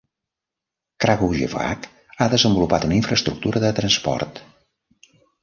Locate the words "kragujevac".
1.03-1.85